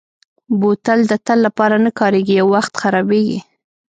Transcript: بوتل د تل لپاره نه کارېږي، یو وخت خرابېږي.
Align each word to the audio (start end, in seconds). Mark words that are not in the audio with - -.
بوتل 0.59 0.99
د 1.11 1.13
تل 1.25 1.39
لپاره 1.47 1.75
نه 1.85 1.91
کارېږي، 1.99 2.33
یو 2.37 2.47
وخت 2.55 2.73
خرابېږي. 2.81 3.39